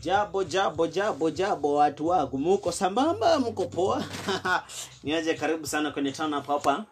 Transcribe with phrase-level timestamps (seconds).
[0.00, 4.04] Jabo jabo jabo jabo, watu wangu, muko sambamba, muko poa?
[5.04, 6.84] Niaje, karibu sana kwenye Turn Up hapa,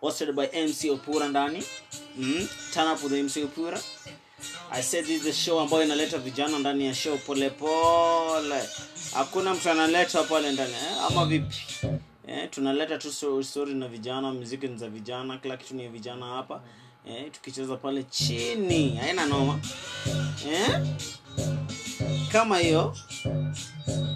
[0.00, 1.62] hosted by MC Opura ndani
[2.18, 3.80] mm, Turn Up with MC Opura.
[4.72, 8.62] I said this is the show ambayo inaleta vijana ndani ya show pole pole,
[9.14, 11.56] hakuna mtu analeta pale ndani eh, ama vipi?
[12.28, 16.60] Eh, tunaleta tu story na vijana, muziki ni za vijana, kila kitu ni vijana hapa
[17.08, 19.60] eh, tukicheza pale chini, haina noma
[20.52, 20.80] eh?
[22.32, 22.96] Kama hiyo.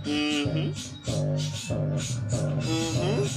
[0.06, 0.72] Mhm.
[2.58, 3.28] Mhm.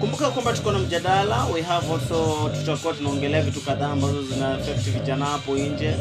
[0.00, 1.44] kumbuka kwamba tuko na mjadala.
[1.44, 5.94] We have also tutakuwa tunaongelea vitu kadhaa ambazo zina affect vijana hapo nje.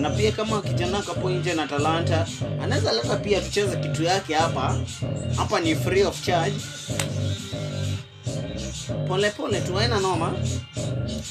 [0.00, 2.26] Na pia kama kijana hapo nje na talanta
[2.62, 4.76] anaweza leta pia tucheze kitu yake hapa.
[5.36, 6.56] Hapa ni free of charge.
[9.08, 10.32] Pole pole tu noma.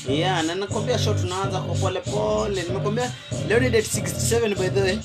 [0.10, 2.64] Yeah na nakwambia show tunaanza kwa pole pole.
[2.64, 3.12] Nimekwambia
[3.50, 5.00] leo ni date 67 by the way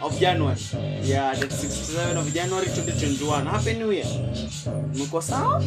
[0.00, 0.56] of january.
[1.02, 4.06] Yeah date 67 of january 2021 happy new year.
[4.94, 5.62] Mko sawa?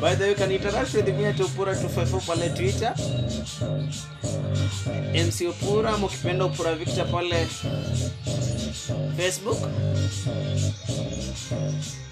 [0.00, 2.94] By the way can interact with me at Opura 254 pale twitter?
[5.14, 7.46] Mc Opura mkipenda Opura victor pale
[9.16, 9.58] facebook?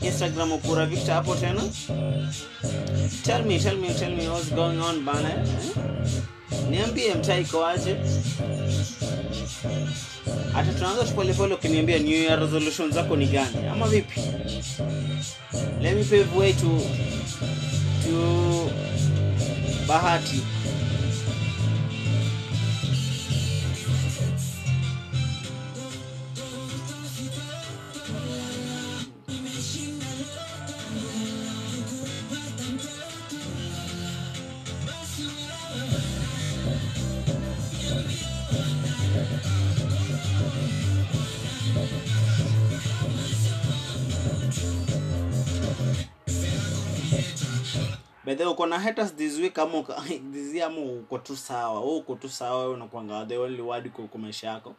[0.03, 1.63] Instagram Opura victor hapo tena?
[3.23, 6.36] Tell me tell me tell me what's going on bana eh?
[6.71, 7.97] Niambie mtaa iko aje
[10.53, 13.67] hata tunaanza tupolepole ukiniambia new year resolution zako ni gani?
[13.73, 14.21] Ama vipi?
[15.81, 16.81] Let me pave way to
[18.05, 18.71] to
[19.89, 20.41] bahati
[48.37, 49.83] bedhe uko na haters this week ama
[50.33, 51.81] this year ama uko tu sawa.
[51.81, 54.75] Wewe uko tu sawa wewe unakuanga the only word kwa maisha yako.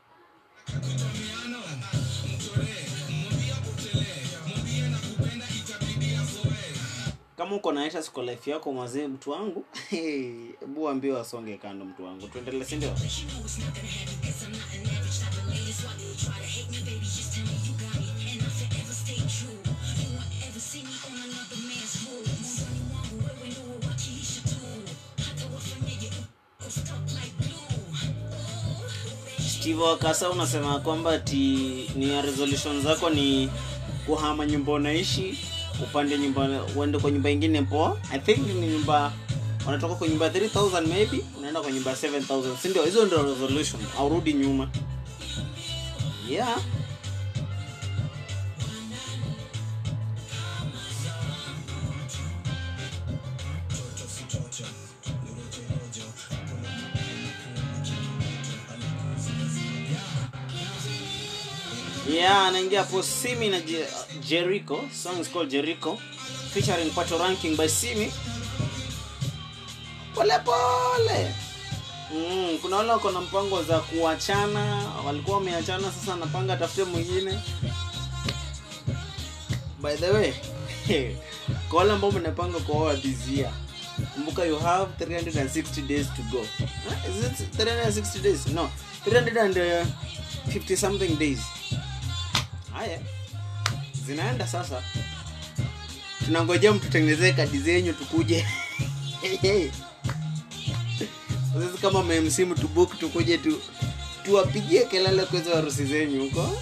[7.38, 9.66] Kama uko na haters kwa life yako mwazee mtu wangu
[10.60, 12.28] hebu ambie wasonge kando mtu wangu.
[12.28, 12.90] Tuendelee si ndio
[29.68, 31.36] Steve Wakasa unasema kwamba ti
[31.96, 33.50] ni resolution zako ni
[34.06, 35.38] kuhama nyumba unaishi
[35.84, 37.98] upande nyumba uende kwa nyumba ingine poa.
[38.12, 39.14] I think ni nyumba
[39.68, 42.84] unatoka kwa nyumba 3000 maybe unaenda kwa nyumba 7000 si ndio?
[42.86, 43.82] Hizo ndio resolution.
[44.00, 44.70] Aurudi nyuma.
[46.30, 46.58] Yeah
[62.18, 63.88] yeah anaingia for simi na Je-
[64.30, 64.82] jericho.
[65.04, 65.98] Song is called jericho.
[66.54, 68.12] Featuring pato ranking by simi.
[70.16, 71.34] Pole pole.
[72.14, 74.84] Mm, kuna wale wako na mpango za kuachana.
[75.06, 77.40] Walikuwa wameachana sasa anapanga atafute mwingine.
[79.82, 80.34] By the way
[81.70, 82.94] kwa wale ambao mnapanga kuoa
[83.32, 83.52] year
[84.14, 86.38] kumbuka you have 360 days to go.
[86.58, 86.66] Huh?
[87.10, 88.48] is it 360 days?
[88.48, 88.70] No.
[89.06, 91.40] 350 something days
[92.78, 93.00] haya.
[94.06, 94.84] Zinaenda sasa.
[96.26, 98.48] Tunangojea mtutengenezee kadi zenyu tukuje.
[101.58, 103.62] Sisi kama mmemsimu tubuk tukuje tu
[104.26, 106.58] tuwapigie kelele kweza harusi zenyu huko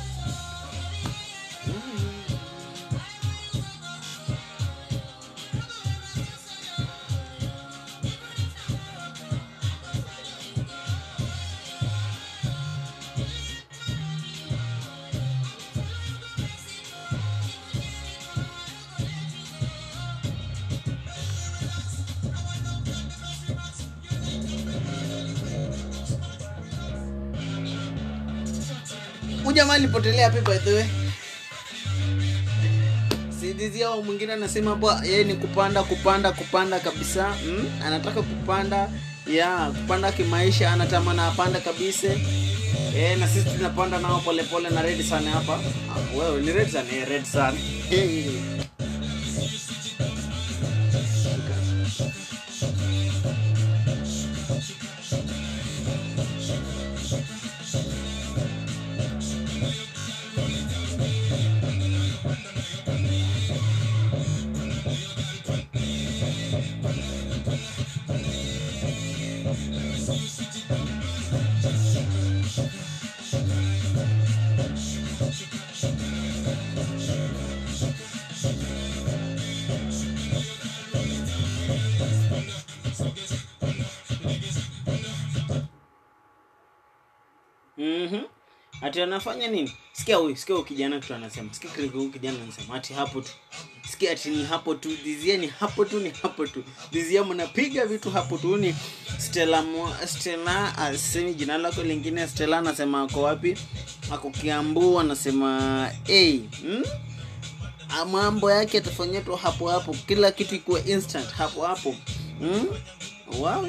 [29.45, 30.71] huyu jamaa alipotelea pi by the
[34.03, 37.35] mwingine anasema bwa yeye ni kupanda kupanda kupanda kabisa.
[37.45, 37.65] Mm?
[37.85, 38.89] anataka kupanda
[39.27, 42.07] ya kupanda kimaisha anatamana apanda kabisa
[42.97, 45.53] e, na sisi tunapanda nao polepole na red sana hapa.
[45.91, 47.57] Ah, wewe ni red sana eh, red sana
[88.95, 89.71] Ati anafanya nini?
[89.93, 91.53] Sikia huyu, sikia huyu kijana tu anasema.
[91.53, 93.29] Sikia kile huyu kijana anasema ati hapo tu.
[93.91, 94.89] Sikia ati ni hapo tu.
[95.03, 96.63] Dizia ni hapo tu, ni hapo tu.
[96.91, 98.75] Dizia mnapiga vitu hapo tu ni
[99.17, 103.57] Stella Mo, Stella asemi jina lako lingine Stella anasema ako wapi?
[104.11, 106.83] Ako Kiambu anasema hey, hmm?
[107.89, 111.95] Ah, mambo yake atafanyia tu hapo hapo, kila kitu ikuwe instant hapo hapo.
[112.39, 112.67] Hmm?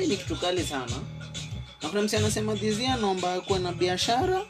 [0.01, 0.93] Hii ni kitu kali sana
[1.83, 4.47] na kuna msi anasema dizia naomba kuwa na biashara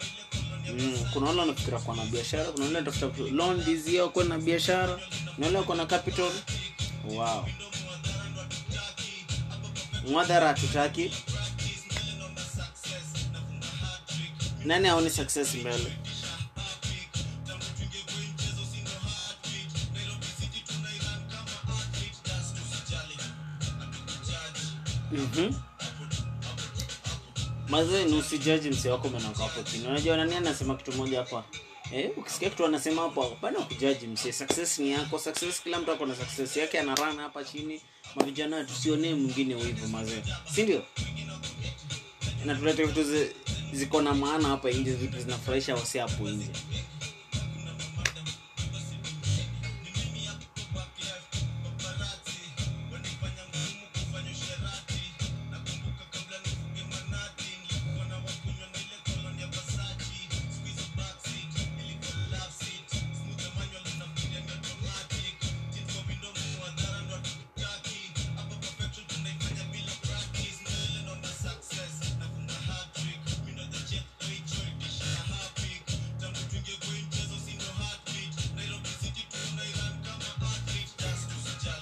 [0.72, 4.98] mm, kuna wale wanafikira kuwa na biashara kuna wale wanatafuta loan dhizia kuwa na biashara
[5.34, 6.30] kuna wale wako na capital.
[7.08, 7.46] Wow.
[10.10, 11.10] Mwadhara hatutaki
[14.64, 15.92] nani aone success mbele?
[25.12, 25.75] Mm-hmm
[27.68, 29.10] mazee ni usijaji msi wako
[29.88, 31.44] unajua anasema kitu moja hapa.
[31.92, 36.06] Eh, ukisikia kitu anasema hapo hapana kujaji msi success ni yako success kila mtu ako
[36.06, 37.80] na success yake ana run hapa chini.
[38.14, 40.22] Mavijana tusionee mwingine hivyo mazee
[40.54, 40.82] si ndio?
[42.44, 43.30] Na tulete vitu
[43.72, 46.46] ziko na maana hapa nje vitu zinafurahisha wasi hapo nje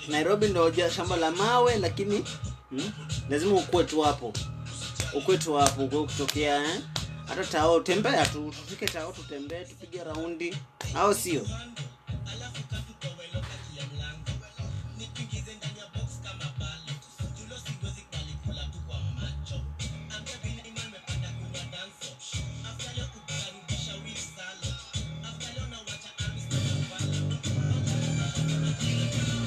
[0.09, 2.25] nairobi ja- shamba la mawe lakini
[2.71, 2.93] hmm?
[3.31, 4.33] lazima ukue tu hapo
[5.15, 6.81] ukue tu hapo ukue kutokea eh?
[7.29, 10.57] hata tao tembea tu tufike tao tutembee tupige raundi
[10.95, 11.47] au sio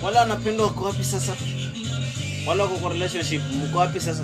[0.07, 1.35] wale wanapendwa wako wapi sasa?
[2.47, 4.23] Wala wako kwa relationship mko wapi sasa?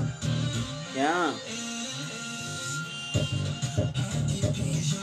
[0.97, 1.33] Yeah.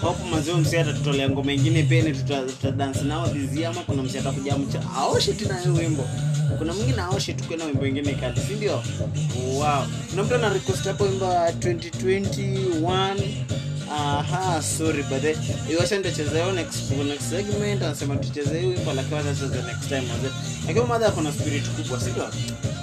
[0.02, 4.02] hapo mazio msi atatutolea ngoma ingine pia ni tuta, tuta dance nao dizi ama kuna
[4.02, 6.08] msi atakuja mcha aoshe tena hiyo wimbo.
[6.58, 8.82] Kuna mwingine aoshe tu na wimbo ingine kali si ndio?
[9.54, 9.84] Wow.
[10.10, 13.14] Kuna mtu ana request hapo wimbo 2021
[13.90, 15.36] aha sorry but then
[15.70, 20.00] iwasha nitacheza hiyo next next segment anasema tucheze hiyo wimbo lakini wacha tucheze next time
[20.00, 20.30] mazee
[20.66, 22.28] lakini madha ako na spirit kubwa si ndio?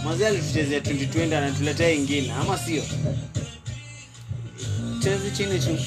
[0.05, 2.83] Mazee alituchezea 2020 anatuletea ingine ama sio?
[5.03, 5.77] Chezi chini tu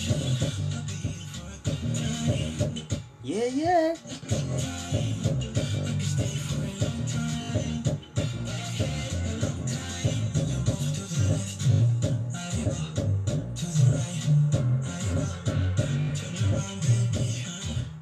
[3.25, 3.97] yeah yeah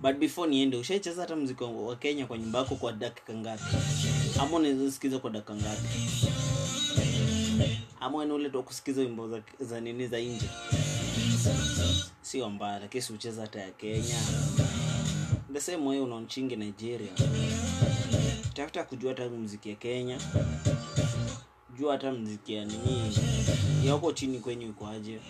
[0.08, 3.64] but before niende ushaicheza hata mziki wa kenya kwa nyumba yako kwa dakika ngapi?
[4.40, 5.88] Ama unaweza sikiza kwa dakika ngapi?
[8.00, 10.50] Ama ni ule tu wa kusikiza wimbo za, za nini za nje?
[12.22, 14.18] Sio mbaya lakini siucheza hata ya kenya.
[15.52, 17.12] The same way unaonchingi nigeria.
[18.54, 20.18] Tafuta kujua hata mziki ya kenya.
[21.78, 23.16] Jua hata mziki ya nini.
[23.84, 25.20] Yako chini kwenye ukoaje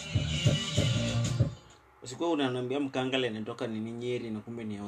[2.02, 4.83] usikuwa unaniambia mkangale anatoka nini nyeri na kumbe ni ya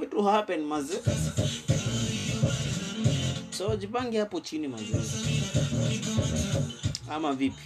[0.00, 1.00] vitu happen maze.
[3.50, 4.96] So jipange hapo chini maze.
[7.10, 7.62] Ama vipi?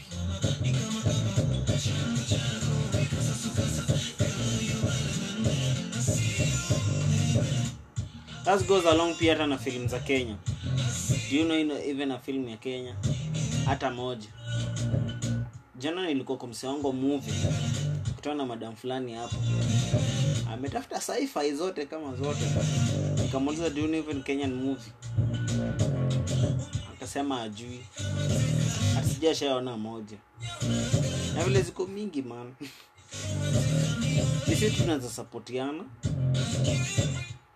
[8.44, 10.36] That goes along pia hata na filamu za kenya.
[11.30, 12.94] Do you know even a film ya kenya?
[13.66, 14.28] Hata moja
[15.78, 17.34] jana nilikuwa kwa msewango movie.
[18.16, 19.36] Kutana na madam fulani hapo.
[20.52, 22.40] Ametafuta sci-fi zote kama zote.
[23.22, 24.92] Nikamuuliza do you know even kenyan movie?
[26.96, 27.80] Akasema ajui
[28.98, 30.16] asijashaona moja.
[31.34, 32.54] Na vile ziko mingi man.
[34.46, 35.84] Sisi tunaweza sapotiana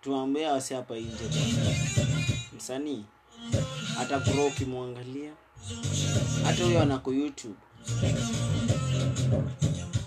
[0.01, 1.23] tuambia wasi hapa nje.
[2.57, 3.03] Msanii
[3.97, 5.31] hata kuroa ukimwangalia
[6.43, 7.55] hata huyo anako youtube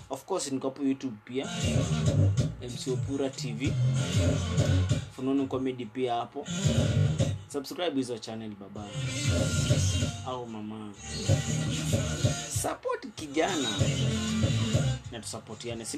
[0.09, 1.47] of course nikopo youtube pia.
[2.61, 3.73] Mc opura tv
[5.15, 6.47] fununu comedy pia hapo.
[7.53, 8.87] Subscribe hizo channel baba.
[10.25, 10.93] Au mama.
[12.61, 13.69] Support kijana.
[15.11, 15.97] Na tusapotiane si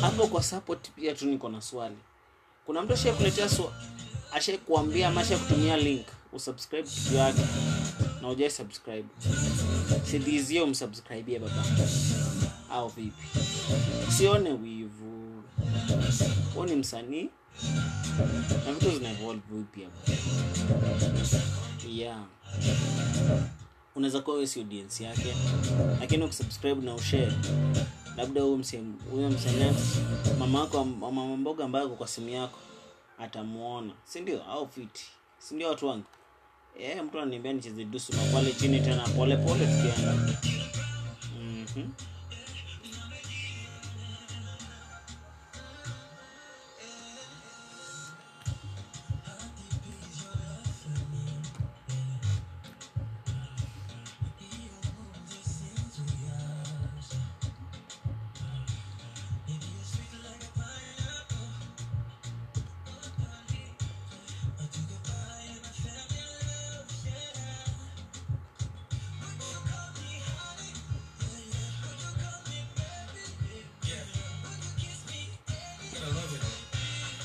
[0.00, 1.96] hapo kwa support pia tu niko na swali.
[2.66, 3.72] Kuna mtu ashai kuletea swa
[4.66, 6.06] kuambia ama ashai kutumia link?
[6.32, 7.42] Usubscribe yake
[8.22, 9.08] na ujai subscribe?
[10.04, 11.64] Sidhizio msubscribie baba.
[12.70, 13.26] Au vipi?
[14.16, 15.42] Sione wivu.
[16.54, 17.30] Huo ni msanii.
[18.66, 20.12] Na vitu zina evolve vipi hapo
[21.88, 22.22] yeah.
[23.96, 25.34] Unaweza kuwa si audience yake.
[26.00, 27.32] Lakini ukisubscribe na ushare
[28.16, 29.72] labda huyo msanii
[30.38, 32.58] mama yako mama mboga ambaye ako kwa simu yako
[33.18, 33.92] atamuona.
[34.04, 34.44] Si ndio?
[34.44, 35.04] Au fiti?
[35.38, 36.04] Si ndio watu wangu
[36.82, 39.02] eh mtu ananiambia nicheze dusu na pale chini tena
[39.36, 40.12] pole tukienda.
[41.40, 41.88] Mhm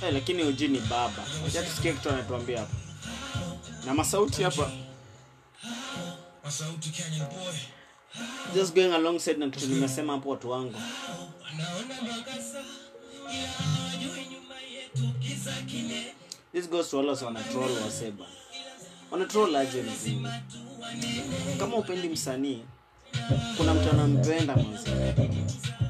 [0.07, 1.23] Eh, lakini uji ni baba.
[1.47, 2.73] Acha tusikie kitu anatuambia hapa
[3.85, 4.71] na masauti hapa.
[8.55, 10.73] Just going alongside na kitu nimesema hapo watu wangu.
[16.53, 18.25] This goes to wale wana troll waseba
[19.11, 20.33] wana troll aje mzima
[21.59, 22.61] kama upendi msanii
[23.57, 24.91] kuna mtu anampenda mwanzo.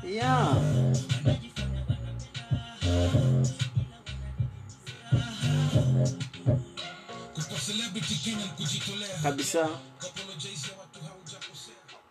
[0.10, 0.58] Yeah
[9.24, 9.70] kabisa.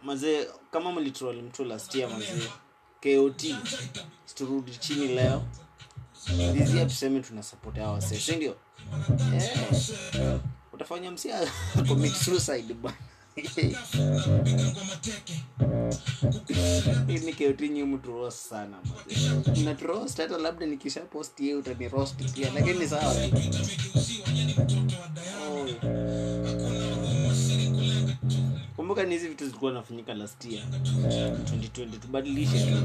[0.03, 2.49] Mazee kama mlitroll mtu last year mazee
[3.03, 3.45] kot
[4.25, 5.43] siturudi chini leo.
[6.53, 8.57] Dizia tuseme tuna support hawa wase sindio
[9.33, 10.41] yeah.
[10.73, 11.41] utafanya msia
[12.25, 12.97] suicide bwana.
[17.07, 17.19] Ni
[18.07, 18.77] roast sana
[19.65, 21.91] naturoast hata labda nikisha post yeye utani
[22.35, 23.15] pia lakini sawa.
[25.51, 26.04] Oh.
[28.77, 30.65] Kumbuka ni hizi vitu zilikuwa nafanyika last year.
[30.69, 32.77] 2020 tubadilishe tu.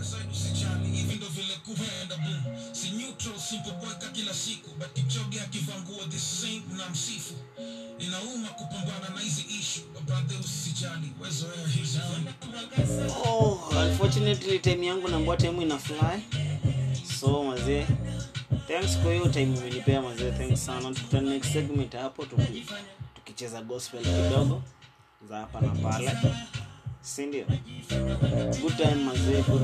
[0.00, 2.74] Aside usijali hivi ndo vile kuenda boom.
[2.74, 5.74] Si neutral simple boy ka kila siku but kichoge akivaa
[6.10, 7.34] the same na msifu.
[7.98, 9.84] Inauma kupambana na hizi issue.
[10.06, 11.54] Brother usijali wezoea
[13.26, 16.22] oh, unfortunately time yangu nambua time ina fly.
[17.20, 17.86] So mazee
[18.68, 20.94] thanks kwa hiyo time umenipea mazee thanks sana.
[20.94, 22.26] Tukutane next segment hapo
[23.14, 24.62] tukicheza gospel kidogo
[25.28, 26.12] za hapa na pale.
[27.00, 27.44] Sindio
[28.60, 29.62] good time mazee good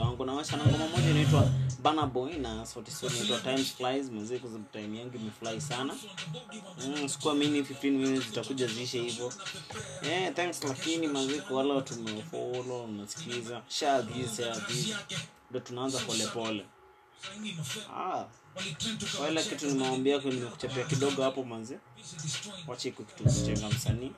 [0.00, 0.24] wangu.
[0.24, 1.48] Nawasha na ngoma moja inaitwa
[2.06, 4.10] Boy na sauti sio inaitwa Times Flies.
[4.10, 5.94] Mazee kwa time yangu imefly sana.
[6.86, 9.32] Mm, sikuwa mini 15 minutes zitakuja ziishe hivyo.
[10.02, 14.94] Eh thanks lakini mazee kwa wale watu mmefollow mnasikiza share this share this.
[15.50, 16.64] Ndio tunaanza pole
[17.96, 18.24] ah.
[19.18, 21.78] Kwa ile kitu nimeambia kwa nimekuchapia kidogo hapo manze.
[22.66, 24.12] Wache iko kitu kujenga msanii.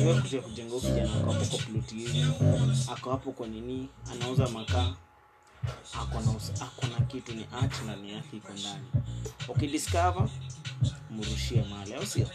[0.00, 2.26] Wewe kuja kujenga kijana ako hapo kwa ploti hivi
[2.92, 3.88] ako hapo kwa nini?
[4.12, 4.94] Anauza makaa.
[6.00, 6.30] Ako na
[6.66, 8.84] ako na kitu ni art ndani yake iko ndani.
[9.48, 10.28] Ukidiscover
[11.10, 12.28] mrushie mali au sio?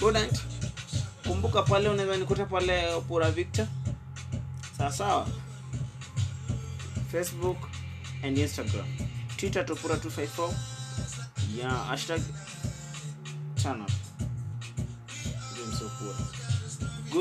[0.00, 0.16] Good
[1.26, 3.66] kumbuka pale unaweza nikuta pale pura victor.
[4.78, 5.26] Sawa sawa.
[7.12, 7.56] Facebook
[8.22, 8.84] and instagram.
[9.36, 10.52] Twitter Topura254.
[11.56, 12.20] yeah hashtag
[13.62, 13.90] turn up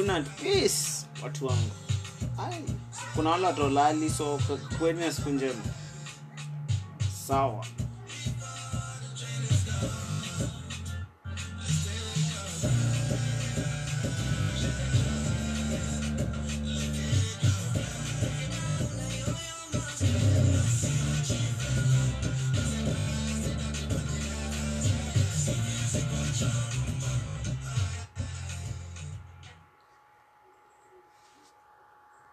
[0.06, 1.72] night peace watu wangu.
[2.40, 2.64] Ai,
[3.16, 4.40] kuna wale watolali so
[4.80, 5.62] kweni siku njema.
[7.28, 7.66] Sawa